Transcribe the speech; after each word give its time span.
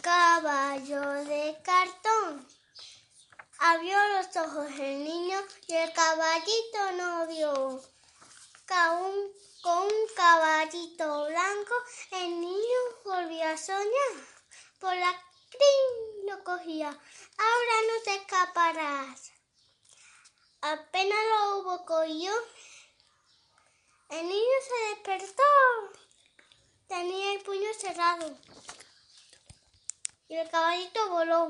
caballo 0.00 1.00
de 1.24 1.56
cartón. 1.62 2.46
Abrió 3.58 3.96
los 4.08 4.36
ojos 4.36 4.66
el 4.78 5.04
niño 5.04 5.38
y 5.66 5.74
el 5.74 5.92
caballito 5.92 6.92
no 6.96 7.26
vio. 7.26 7.82
Con, 8.66 9.32
con 9.62 9.82
un 9.86 9.92
caballito 10.16 11.26
blanco 11.26 11.74
el 12.12 12.40
niño 12.40 12.80
volvió 13.04 13.48
a 13.48 13.56
soñar. 13.56 14.14
Por 14.78 14.94
la 14.96 15.12
crin 15.50 16.26
lo 16.26 16.42
cogía. 16.44 16.88
Ahora 16.88 17.76
no 17.88 18.02
te 18.04 18.14
escaparás. 18.14 19.32
Apenas 20.62 21.18
lo 21.30 21.58
hubo 21.58 21.86
cogido, 21.86 22.34
el 24.10 24.28
niño 24.28 24.56
se 24.68 24.94
despertó. 24.94 25.42
Tenía 26.86 27.32
el 27.32 27.42
puño 27.42 27.68
cerrado. 27.78 28.36
Y 30.30 30.36
el 30.36 30.48
caballito 30.48 31.10
voló. 31.10 31.48